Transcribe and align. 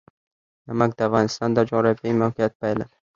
نمک 0.67 0.91
د 0.97 0.99
افغانستان 1.07 1.49
د 1.53 1.59
جغرافیایي 1.69 2.19
موقیعت 2.21 2.53
پایله 2.61 2.85
ده. 2.89 2.95